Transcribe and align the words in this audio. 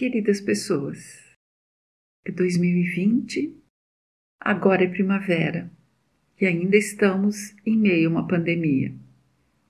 Queridas 0.00 0.40
pessoas, 0.40 1.20
é 2.24 2.32
2020, 2.32 3.54
agora 4.40 4.84
é 4.84 4.88
primavera 4.88 5.70
e 6.40 6.46
ainda 6.46 6.74
estamos 6.74 7.54
em 7.66 7.76
meio 7.76 8.08
a 8.08 8.12
uma 8.12 8.26
pandemia. 8.26 8.94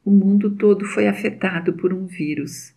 O 0.04 0.10
mundo 0.12 0.54
todo 0.54 0.84
foi 0.84 1.08
afetado 1.08 1.76
por 1.76 1.92
um 1.92 2.06
vírus, 2.06 2.72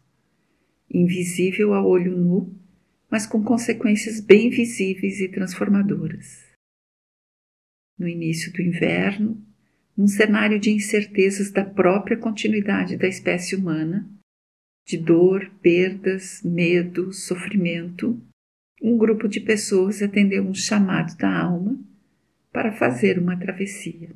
invisível 0.92 1.76
a 1.76 1.86
olho 1.86 2.18
nu, 2.18 2.60
mas 3.08 3.28
com 3.28 3.44
consequências 3.44 4.20
bem 4.20 4.50
visíveis 4.50 5.20
e 5.20 5.30
transformadoras. 5.30 6.44
No 8.00 8.08
início 8.08 8.52
do 8.52 8.64
inverno, 8.64 9.40
num 9.96 10.08
cenário 10.08 10.60
de 10.60 10.72
incertezas 10.72 11.52
da 11.52 11.64
própria 11.64 12.18
continuidade 12.18 12.98
da 12.98 13.08
espécie 13.08 13.56
humana, 13.56 14.10
de 14.86 14.98
dor, 14.98 15.50
perdas, 15.62 16.42
medo, 16.44 17.14
sofrimento, 17.14 18.22
um 18.82 18.98
grupo 18.98 19.28
de 19.28 19.40
pessoas 19.40 20.02
atendeu 20.02 20.44
um 20.44 20.54
chamado 20.54 21.16
da 21.16 21.42
alma 21.42 21.80
para 22.52 22.74
fazer 22.74 23.18
uma 23.18 23.38
travessia. 23.38 24.10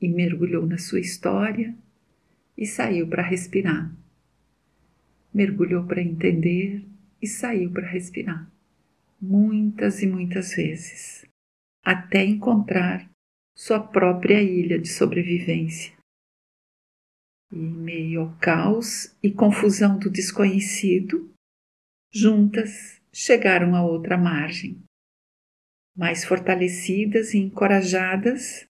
E 0.00 0.08
mergulhou 0.08 0.66
na 0.66 0.78
sua 0.78 1.00
história 1.00 1.74
e 2.56 2.66
saiu 2.66 3.06
para 3.06 3.22
respirar. 3.22 3.94
Mergulhou 5.32 5.84
para 5.84 6.02
entender 6.02 6.82
e 7.20 7.26
saiu 7.26 7.70
para 7.70 7.86
respirar. 7.86 8.50
Muitas 9.20 10.02
e 10.02 10.06
muitas 10.06 10.54
vezes, 10.54 11.26
até 11.84 12.24
encontrar 12.24 13.08
sua 13.54 13.78
própria 13.78 14.42
ilha 14.42 14.78
de 14.78 14.88
sobrevivência 14.88 15.99
em 17.52 17.68
meio 17.68 18.20
ao 18.22 18.38
caos 18.38 19.16
e 19.22 19.30
confusão 19.32 19.98
do 19.98 20.08
desconhecido, 20.08 21.32
juntas 22.12 23.00
chegaram 23.12 23.74
à 23.74 23.84
outra 23.84 24.16
margem. 24.16 24.80
Mais 25.96 26.24
fortalecidas 26.24 27.34
e 27.34 27.38
encorajadas, 27.38 28.66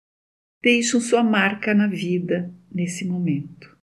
deixam 0.63 1.01
sua 1.01 1.23
marca 1.23 1.73
na 1.75 1.87
vida 1.87 2.53
nesse 2.71 3.05
momento. 3.05 3.79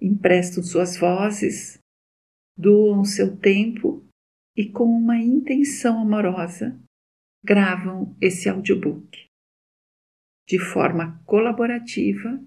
Emprestam 0.00 0.62
suas 0.62 0.96
vozes, 0.96 1.78
doam 2.56 3.04
seu 3.04 3.36
tempo 3.36 4.04
e, 4.56 4.68
com 4.68 4.84
uma 4.84 5.18
intenção 5.18 6.00
amorosa, 6.00 6.78
gravam 7.44 8.16
esse 8.20 8.48
audiobook. 8.48 9.26
De 10.48 10.58
forma 10.58 11.22
colaborativa 11.24 12.42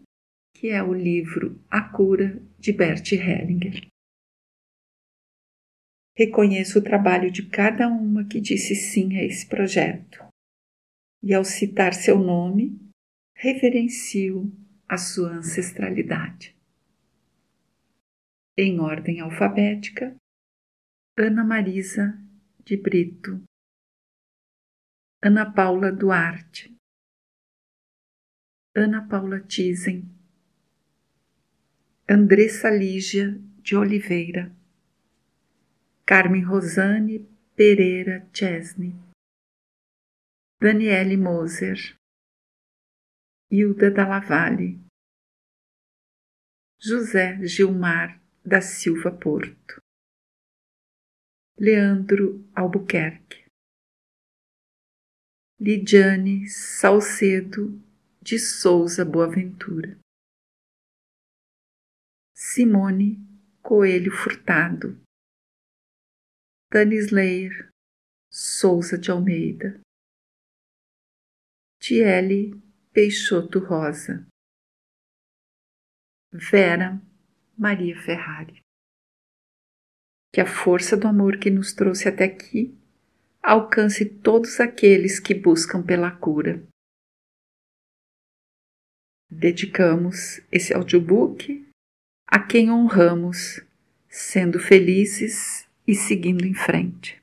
que 0.63 0.69
é 0.69 0.81
o 0.81 0.93
livro 0.93 1.61
A 1.69 1.81
Cura 1.89 2.41
de 2.57 2.71
Bert 2.71 3.11
Hellinger. 3.11 3.85
Reconheço 6.17 6.79
o 6.79 6.81
trabalho 6.81 7.29
de 7.29 7.49
cada 7.49 7.89
uma 7.89 8.25
que 8.25 8.39
disse 8.39 8.73
sim 8.73 9.17
a 9.17 9.23
esse 9.25 9.45
projeto, 9.45 10.25
e 11.21 11.33
ao 11.33 11.43
citar 11.43 11.93
seu 11.93 12.17
nome, 12.17 12.79
reverencio 13.35 14.49
a 14.87 14.97
sua 14.97 15.31
ancestralidade. 15.33 16.55
Em 18.57 18.79
ordem 18.79 19.19
alfabética, 19.19 20.15
Ana 21.19 21.43
Marisa 21.43 22.17
de 22.63 22.77
Brito, 22.77 23.43
Ana 25.21 25.53
Paula 25.53 25.91
Duarte, 25.91 26.73
Ana 28.73 29.05
Paula 29.09 29.41
Tizen, 29.41 30.22
Andressa 32.09 32.69
Lígia 32.69 33.39
de 33.61 33.77
Oliveira, 33.77 34.53
Carmen 36.05 36.43
Rosane 36.43 37.25
Pereira 37.55 38.29
Chesney, 38.33 38.93
Daniele 40.59 41.15
Moser, 41.15 41.97
Hilda 43.49 44.05
Lavalle, 44.05 44.77
José 46.77 47.39
Gilmar 47.47 48.21
da 48.45 48.59
Silva 48.59 49.09
Porto, 49.09 49.81
Leandro 51.57 52.45
Albuquerque, 52.53 53.45
Lidiane 55.57 56.49
Salcedo 56.49 57.81
de 58.21 58.37
Souza 58.37 59.05
Boaventura. 59.05 60.02
Simone 62.55 63.17
Coelho 63.63 64.11
Furtado, 64.11 65.01
Slayer 66.71 67.71
Souza 68.31 68.95
de 68.95 69.09
Almeida, 69.09 69.81
Tiele 71.79 72.51
Peixoto 72.91 73.57
Rosa, 73.57 74.27
Vera 76.31 77.01
Maria 77.57 77.99
Ferrari. 77.99 78.61
Que 80.31 80.39
a 80.39 80.45
força 80.45 80.95
do 80.95 81.07
amor 81.07 81.39
que 81.39 81.49
nos 81.49 81.73
trouxe 81.73 82.07
até 82.07 82.25
aqui 82.25 82.77
alcance 83.41 84.05
todos 84.05 84.59
aqueles 84.59 85.19
que 85.19 85.33
buscam 85.33 85.83
pela 85.83 86.15
cura. 86.15 86.63
Dedicamos 89.27 90.39
esse 90.51 90.71
audiobook 90.71 91.72
a 92.33 92.39
quem 92.39 92.71
honramos, 92.71 93.61
sendo 94.09 94.57
felizes 94.57 95.67
e 95.87 95.93
seguindo 95.93 96.43
em 96.47 96.55
frente. 96.55 97.22